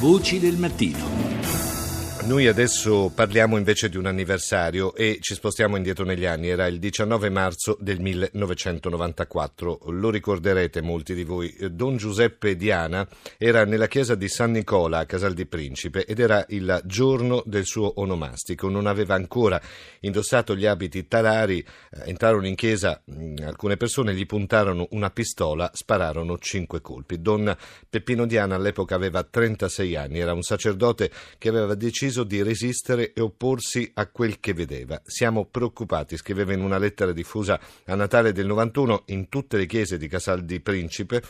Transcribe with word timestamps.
Voci 0.00 0.40
del 0.40 0.56
mattino. 0.56 1.39
Noi 2.30 2.46
adesso 2.46 3.10
parliamo 3.12 3.56
invece 3.56 3.88
di 3.88 3.96
un 3.96 4.06
anniversario 4.06 4.94
e 4.94 5.18
ci 5.20 5.34
spostiamo 5.34 5.76
indietro 5.76 6.04
negli 6.04 6.26
anni. 6.26 6.48
Era 6.48 6.68
il 6.68 6.78
19 6.78 7.28
marzo 7.28 7.76
del 7.80 7.98
1994. 7.98 9.80
Lo 9.86 10.10
ricorderete 10.10 10.80
molti 10.80 11.14
di 11.14 11.24
voi. 11.24 11.52
Don 11.72 11.96
Giuseppe 11.96 12.54
Diana 12.54 13.04
era 13.36 13.64
nella 13.64 13.88
chiesa 13.88 14.14
di 14.14 14.28
San 14.28 14.52
Nicola 14.52 14.98
a 14.98 15.06
Casal 15.06 15.34
di 15.34 15.44
Principe 15.44 16.04
ed 16.04 16.20
era 16.20 16.44
il 16.50 16.80
giorno 16.84 17.42
del 17.46 17.64
suo 17.64 17.98
onomastico. 18.00 18.68
Non 18.68 18.86
aveva 18.86 19.16
ancora 19.16 19.60
indossato 19.98 20.54
gli 20.54 20.66
abiti 20.66 21.08
talari. 21.08 21.58
Eh, 21.58 22.10
entrarono 22.10 22.46
in 22.46 22.54
chiesa 22.54 23.02
alcune 23.42 23.76
persone, 23.76 24.14
gli 24.14 24.26
puntarono 24.26 24.86
una 24.92 25.10
pistola, 25.10 25.68
spararono 25.74 26.38
cinque 26.38 26.80
colpi. 26.80 27.20
Don 27.20 27.52
Peppino 27.88 28.24
Diana 28.24 28.54
all'epoca 28.54 28.94
aveva 28.94 29.24
36 29.24 29.96
anni. 29.96 30.20
Era 30.20 30.32
un 30.32 30.42
sacerdote 30.42 31.10
che 31.36 31.48
aveva 31.48 31.74
deciso 31.74 32.18
deciso 32.20 32.24
di 32.24 32.42
resistere 32.42 33.12
e 33.12 33.20
opporsi 33.20 33.90
a 33.94 34.06
quel 34.06 34.40
che 34.40 34.52
vedeva. 34.52 35.00
Siamo 35.04 35.46
preoccupati, 35.46 36.16
scriveva 36.16 36.52
in 36.52 36.62
una 36.62 36.78
lettera 36.78 37.12
diffusa 37.12 37.58
a 37.86 37.94
Natale 37.94 38.32
del 38.32 38.46
91 38.46 39.04
in 39.06 39.28
tutte 39.28 39.56
le 39.56 39.66
chiese 39.66 39.96
di 39.96 40.08
Casal 40.08 40.42
di 40.42 40.60
Principe. 40.60 41.22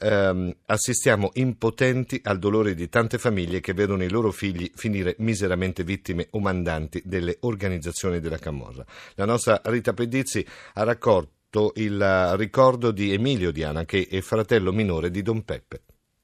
Ehm, 0.00 0.54
assistiamo 0.66 1.30
impotenti 1.34 2.20
al 2.24 2.38
dolore 2.38 2.74
di 2.74 2.88
tante 2.88 3.18
famiglie 3.18 3.60
che 3.60 3.74
vedono 3.74 4.04
i 4.04 4.10
loro 4.10 4.30
figli 4.30 4.70
finire 4.74 5.16
miseramente 5.18 5.82
vittime 5.82 6.28
o 6.30 6.40
mandanti 6.40 7.02
delle 7.04 7.36
organizzazioni 7.40 8.20
della 8.20 8.38
Camorra. 8.38 8.84
La 9.14 9.24
nostra 9.24 9.60
Rita 9.64 9.92
Pedizzi 9.92 10.44
ha 10.74 10.84
raccolto 10.84 11.72
il 11.76 12.34
ricordo 12.36 12.90
di 12.90 13.12
Emilio 13.12 13.50
Diana, 13.50 13.84
che 13.84 14.06
è 14.10 14.20
fratello 14.20 14.70
minore 14.70 15.10
di 15.10 15.22
Don 15.22 15.44
Peppe. 15.44 15.80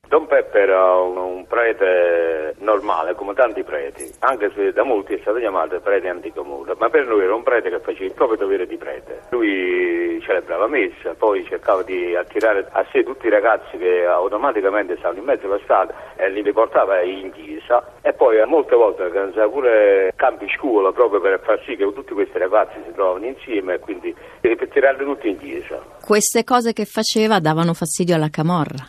Don 0.06 0.26
Peppe 0.26 0.58
era 0.58 1.00
un 1.00 1.33
prete 1.54 2.56
normale, 2.58 3.14
come 3.14 3.32
tanti 3.32 3.62
preti, 3.62 4.10
anche 4.20 4.50
se 4.56 4.72
da 4.72 4.82
molti 4.82 5.14
è 5.14 5.18
stato 5.20 5.38
chiamato 5.38 5.78
prete 5.80 6.08
anticomune, 6.08 6.74
ma 6.76 6.88
per 6.88 7.06
lui 7.06 7.22
era 7.22 7.34
un 7.34 7.44
prete 7.44 7.70
che 7.70 7.78
faceva 7.78 8.06
il 8.06 8.12
proprio 8.12 8.36
dovere 8.36 8.66
di 8.66 8.76
prete. 8.76 9.22
Lui 9.30 10.20
celebrava 10.22 10.66
messa, 10.66 11.14
poi 11.16 11.44
cercava 11.46 11.82
di 11.82 12.16
attirare 12.16 12.66
a 12.72 12.84
sé 12.90 13.04
tutti 13.04 13.26
i 13.26 13.30
ragazzi 13.30 13.76
che 13.76 14.04
automaticamente 14.04 14.96
stavano 14.96 15.20
in 15.20 15.26
mezzo 15.26 15.46
alla 15.46 15.60
strada 15.62 15.94
e 16.16 16.28
li 16.30 16.42
riportava 16.42 17.02
in 17.02 17.30
chiesa 17.30 17.84
e 18.02 18.12
poi 18.12 18.44
molte 18.46 18.74
volte 18.74 19.02
organizzava 19.02 19.48
pure 19.48 20.12
campi 20.16 20.46
scuola 20.56 20.90
proprio 20.90 21.20
per 21.20 21.40
far 21.44 21.62
sì 21.64 21.76
che 21.76 21.84
tutti 21.92 22.14
questi 22.14 22.36
ragazzi 22.38 22.80
si 22.84 22.92
trovano 22.92 23.26
insieme 23.26 23.74
e 23.74 23.78
quindi 23.78 24.14
per 24.40 24.68
tirarli 24.68 25.04
tutti 25.04 25.28
in 25.28 25.38
chiesa. 25.38 25.80
Queste 26.04 26.42
cose 26.42 26.72
che 26.72 26.84
faceva 26.84 27.38
davano 27.38 27.74
fastidio 27.74 28.16
alla 28.16 28.30
camorra. 28.30 28.88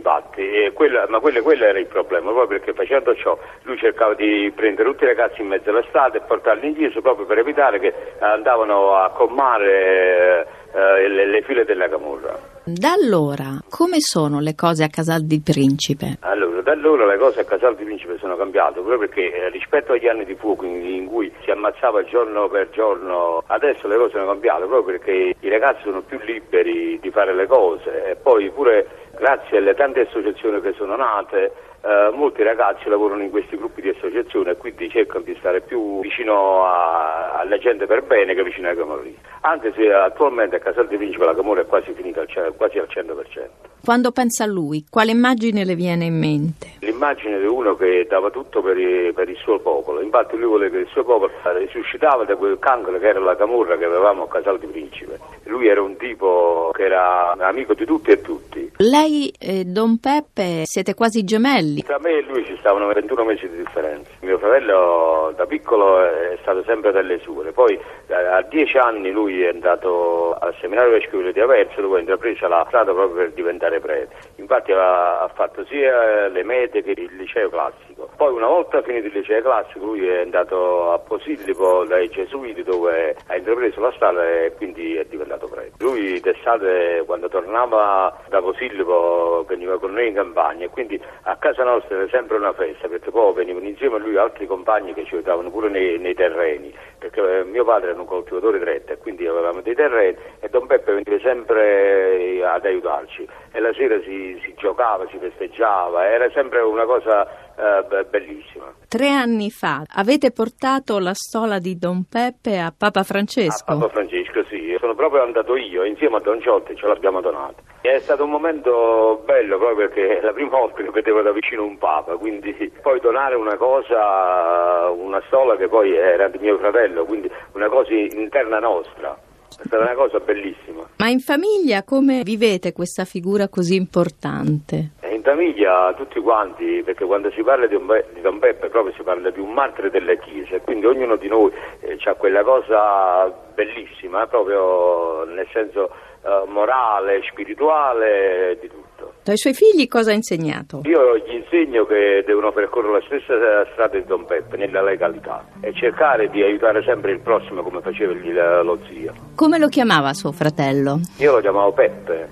Infatti, 0.00 0.40
eh, 0.40 0.72
quella, 0.72 1.04
ma 1.08 1.20
quello, 1.20 1.42
quello, 1.42 1.64
era 1.66 1.78
il 1.78 1.86
problema, 1.86 2.30
proprio 2.32 2.58
perché 2.58 2.72
facendo 2.72 3.14
ciò 3.14 3.38
lui 3.64 3.76
cercava 3.76 4.14
di 4.14 4.50
prendere 4.56 4.88
tutti 4.88 5.04
i 5.04 5.08
ragazzi 5.08 5.42
in 5.42 5.48
mezzo 5.48 5.68
alla 5.68 5.84
strada 5.88 6.16
e 6.16 6.22
portarli 6.22 6.68
in 6.68 6.74
chiesa 6.74 7.02
proprio 7.02 7.26
per 7.26 7.36
evitare 7.36 7.78
che 7.78 7.92
andavano 8.18 8.96
a 8.96 9.10
commare 9.10 10.59
eh, 10.72 11.08
le, 11.08 11.26
le, 11.26 11.42
file 11.42 11.64
della 11.64 11.88
camorra. 11.88 12.38
Da 12.64 12.92
allora, 12.92 13.58
come 13.68 14.00
sono 14.00 14.40
le 14.40 14.54
cose 14.54 14.84
a 14.84 14.88
Casal 14.88 15.22
di 15.22 15.40
Principe? 15.40 16.18
Allora, 16.20 16.60
da 16.62 16.72
allora 16.72 17.06
le 17.06 17.18
cose 17.18 17.40
a 17.40 17.44
Casal 17.44 17.74
di 17.76 17.84
Principe 17.84 18.18
sono 18.18 18.36
cambiate, 18.36 18.80
proprio 18.80 18.98
perché 18.98 19.32
eh, 19.32 19.48
rispetto 19.50 19.92
agli 19.92 20.06
anni 20.06 20.24
di 20.24 20.34
fuoco 20.34 20.64
in, 20.64 20.84
in, 20.84 21.06
cui 21.06 21.32
si 21.42 21.50
ammazzava 21.50 22.04
giorno 22.04 22.48
per 22.48 22.70
giorno, 22.70 23.42
adesso 23.46 23.88
le 23.88 23.96
cose 23.96 24.12
sono 24.12 24.26
cambiate, 24.26 24.66
proprio 24.66 24.96
perché 24.96 25.34
i 25.38 25.48
ragazzi 25.48 25.82
sono 25.82 26.02
più 26.02 26.18
liberi 26.22 26.98
di 27.00 27.10
fare 27.10 27.34
le 27.34 27.46
cose 27.46 28.10
e 28.10 28.16
poi 28.16 28.50
pure 28.50 28.86
grazie 29.18 29.58
alle 29.58 29.74
tante 29.74 30.00
associazioni 30.00 30.60
che 30.60 30.72
sono 30.74 30.96
nate, 30.96 31.52
eh, 31.82 32.10
molti 32.12 32.42
ragazzi 32.42 32.88
lavorano 32.88 33.22
in 33.22 33.30
questi 33.30 33.56
gruppi 33.56 33.80
di 33.80 33.88
associazione 33.88 34.52
e 34.52 34.56
quindi 34.56 34.90
cercano 34.90 35.24
di 35.24 35.34
stare 35.38 35.62
più 35.62 36.00
vicino 36.00 36.64
a, 36.66 37.39
alla 37.50 37.58
gente 37.58 37.86
per 37.86 38.02
bene 38.04 38.34
che 38.34 38.44
vicino 38.44 38.68
ai 38.68 38.76
camorristi. 38.76 39.18
Anche 39.40 39.72
se 39.74 39.92
attualmente 39.92 40.56
a 40.56 40.58
Casal 40.60 40.86
di 40.86 40.96
Principe 40.96 41.24
la 41.24 41.34
camorra 41.34 41.62
è 41.62 41.66
quasi 41.66 41.92
finita, 41.92 42.24
quasi 42.56 42.78
al 42.78 42.86
100%. 42.88 43.48
Quando 43.84 44.12
pensa 44.12 44.44
a 44.44 44.46
lui, 44.46 44.84
quale 44.88 45.10
immagine 45.10 45.64
le 45.64 45.74
viene 45.74 46.04
in 46.04 46.18
mente? 46.18 46.74
L'immagine 47.00 47.38
di 47.38 47.46
uno 47.46 47.76
che 47.76 48.04
dava 48.06 48.28
tutto 48.28 48.60
per, 48.60 48.76
per 49.14 49.26
il 49.30 49.36
suo 49.36 49.58
popolo, 49.58 50.02
infatti 50.02 50.36
lui 50.36 50.50
voleva 50.50 50.76
che 50.76 50.82
il 50.82 50.88
suo 50.88 51.02
popolo 51.02 51.32
risuscitava 51.56 52.24
da 52.24 52.36
quel 52.36 52.58
cancro 52.58 52.98
che 52.98 53.08
era 53.08 53.20
la 53.20 53.36
camorra 53.36 53.78
che 53.78 53.86
avevamo 53.86 54.24
a 54.24 54.28
Casal 54.28 54.58
di 54.58 54.66
Principe. 54.66 55.18
Lui 55.44 55.66
era 55.66 55.80
un 55.80 55.96
tipo 55.96 56.70
che 56.74 56.84
era 56.84 57.32
amico 57.38 57.72
di 57.72 57.86
tutti 57.86 58.10
e 58.10 58.20
tutti. 58.20 58.70
Lei 58.76 59.32
e 59.38 59.64
Don 59.64 59.98
Peppe 59.98 60.64
siete 60.64 60.92
quasi 60.92 61.24
gemelli. 61.24 61.82
Tra 61.82 61.98
me 61.98 62.18
e 62.18 62.20
lui 62.20 62.44
ci 62.44 62.54
stavano 62.58 62.86
21 62.88 63.24
mesi 63.24 63.48
di 63.48 63.56
differenza. 63.56 64.10
Mio 64.20 64.36
fratello 64.36 65.32
da 65.34 65.46
piccolo 65.46 66.04
è 66.04 66.36
stato 66.42 66.62
sempre 66.64 66.92
delle 66.92 67.18
sue, 67.20 67.50
poi 67.52 67.80
a 68.08 68.42
10 68.42 68.76
anni 68.76 69.10
lui 69.10 69.42
è 69.42 69.48
andato 69.48 70.34
al 70.38 70.54
seminario 70.60 70.92
vescovile 70.92 71.32
di 71.32 71.40
Averso 71.40 71.80
dove 71.80 71.96
ha 71.96 72.00
intrapreso 72.00 72.46
la 72.46 72.62
strada 72.68 72.92
proprio 72.92 73.22
per 73.22 73.32
diventare 73.32 73.80
prete. 73.80 74.14
Infatti 74.36 74.72
ha, 74.72 75.20
ha 75.20 75.28
fatto 75.28 75.64
sia 75.64 76.28
le 76.28 76.44
medie 76.44 76.82
che 76.94 77.00
il 77.02 77.16
liceo 77.16 77.48
classico. 77.48 78.10
Poi 78.16 78.32
una 78.32 78.46
volta 78.46 78.82
finito 78.82 79.06
il 79.06 79.12
liceo 79.12 79.42
classico 79.42 79.84
lui 79.86 80.06
è 80.06 80.20
andato 80.20 80.92
a 80.92 80.98
Posillipo 80.98 81.84
dai 81.84 82.08
Gesuiti 82.08 82.62
dove 82.62 83.16
ha 83.26 83.36
intrapreso 83.36 83.80
la 83.80 83.92
strada 83.92 84.28
e 84.28 84.52
quindi 84.56 84.96
è 84.96 85.04
diventato 85.04 85.48
prete. 85.48 85.72
Lui 85.78 86.20
d'estate 86.20 87.02
quando 87.06 87.28
tornava 87.28 88.16
da 88.28 88.40
Posillipo 88.40 89.44
veniva 89.48 89.78
con 89.78 89.92
noi 89.92 90.08
in 90.08 90.14
campagna 90.14 90.64
e 90.64 90.68
quindi 90.68 91.00
a 91.22 91.36
casa 91.36 91.64
nostra 91.64 91.96
era 91.96 92.08
sempre 92.08 92.36
una 92.36 92.52
festa 92.52 92.88
perché 92.88 93.10
poi 93.10 93.34
venivano 93.34 93.66
insieme 93.66 93.96
a 93.96 93.98
lui 93.98 94.16
altri 94.16 94.46
compagni 94.46 94.92
che 94.92 95.04
ci 95.04 95.14
aiutavano 95.14 95.50
pure 95.50 95.68
nei, 95.68 95.98
nei 95.98 96.14
terreni 96.14 96.72
perché 96.98 97.44
mio 97.44 97.64
padre 97.64 97.90
era 97.90 97.98
un 97.98 98.06
coltivatore 98.06 98.58
diretto 98.58 98.92
e 98.92 98.98
quindi 98.98 99.26
avevamo 99.26 99.62
dei 99.62 99.74
terreni 99.74 100.16
e 100.40 100.48
Don 100.48 100.66
Peppe 100.66 100.92
veniva 100.92 101.18
sempre 101.22 102.44
ad 102.44 102.64
aiutarci 102.64 103.26
e 103.52 103.60
la 103.60 103.72
sera 103.72 103.98
si, 104.02 104.38
si 104.44 104.54
giocava, 104.56 105.06
si 105.08 105.18
festeggiava, 105.18 106.06
era 106.06 106.30
sempre 106.30 106.60
una 106.60 106.79
cosa 106.84 107.26
eh, 107.60 108.04
bellissima. 108.04 108.72
Tre 108.88 109.08
anni 109.08 109.50
fa 109.50 109.84
avete 109.94 110.30
portato 110.30 110.98
la 110.98 111.14
stola 111.14 111.58
di 111.58 111.76
Don 111.76 112.04
Peppe 112.08 112.58
a 112.58 112.72
Papa 112.76 113.02
Francesco? 113.02 113.70
A 113.70 113.76
Papa 113.76 113.88
Francesco, 113.88 114.44
sì, 114.44 114.76
sono 114.80 114.94
proprio 114.94 115.22
andato 115.22 115.56
io 115.56 115.84
insieme 115.84 116.16
a 116.16 116.20
Don 116.20 116.40
Ciotti 116.40 116.74
ce 116.74 116.86
l'abbiamo 116.86 117.20
donato. 117.20 117.62
È 117.82 117.98
stato 117.98 118.24
un 118.24 118.30
momento 118.30 119.22
bello 119.24 119.58
proprio 119.58 119.88
perché 119.88 120.18
è 120.18 120.20
la 120.22 120.32
prima 120.32 120.58
volta 120.58 120.82
che 120.82 120.90
vedevo 120.90 121.22
da 121.22 121.32
vicino 121.32 121.64
un 121.64 121.78
Papa, 121.78 122.16
quindi 122.16 122.52
poi 122.82 123.00
donare 123.00 123.34
una 123.34 123.56
cosa, 123.56 124.90
una 124.90 125.22
stola 125.26 125.56
che 125.56 125.68
poi 125.68 125.94
era 125.94 126.28
di 126.28 126.38
mio 126.38 126.58
fratello, 126.58 127.04
quindi 127.04 127.30
una 127.52 127.68
cosa 127.68 127.92
interna 127.92 128.58
nostra. 128.58 129.18
È 129.58 129.66
stata 129.66 129.82
una 129.82 129.94
cosa 129.94 130.18
bellissima. 130.20 130.88
Ma 130.96 131.08
in 131.08 131.20
famiglia 131.20 131.82
come 131.82 132.22
vivete 132.22 132.72
questa 132.72 133.04
figura 133.04 133.48
così 133.48 133.74
importante? 133.74 134.92
In 135.20 135.26
famiglia 135.26 135.92
tutti 135.98 136.18
quanti, 136.18 136.80
perché 136.82 137.04
quando 137.04 137.30
si 137.32 137.42
parla 137.42 137.66
di, 137.66 137.76
Be- 137.76 138.06
di 138.14 138.22
Don 138.22 138.38
Peppe 138.38 138.70
proprio 138.70 138.94
si 138.94 139.02
parla 139.02 139.28
di 139.28 139.38
un 139.38 139.52
martire 139.52 139.90
delle 139.90 140.18
chiese, 140.18 140.62
quindi 140.62 140.86
ognuno 140.86 141.16
di 141.16 141.28
noi 141.28 141.52
eh, 141.80 141.98
ha 142.02 142.14
quella 142.14 142.42
cosa 142.42 143.30
bellissima, 143.52 144.26
proprio 144.26 145.24
nel 145.24 145.46
senso 145.52 145.90
eh, 146.24 146.44
morale, 146.48 147.20
spirituale, 147.30 148.56
di 148.62 148.68
tutto. 148.68 149.12
Ai 149.26 149.36
suoi 149.36 149.52
figli 149.52 149.86
cosa 149.88 150.10
ha 150.10 150.14
insegnato? 150.14 150.80
Io 150.84 151.18
gli 151.18 151.34
insegno 151.34 151.84
che 151.84 152.24
devono 152.24 152.50
percorrere 152.50 152.94
la 152.94 153.04
stessa 153.04 153.66
strada 153.72 153.98
di 153.98 154.04
Don 154.06 154.24
Peppe, 154.24 154.56
nella 154.56 154.80
legalità, 154.80 155.44
e 155.60 155.74
cercare 155.74 156.30
di 156.30 156.42
aiutare 156.42 156.82
sempre 156.82 157.12
il 157.12 157.20
prossimo 157.20 157.62
come 157.62 157.82
faceva 157.82 158.14
lo 158.62 158.78
zio. 158.88 159.12
Come 159.34 159.58
lo 159.58 159.68
chiamava 159.68 160.14
suo 160.14 160.32
fratello? 160.32 160.98
Io 161.18 161.32
lo 161.32 161.40
chiamavo 161.40 161.72
Peppe. 161.72 162.28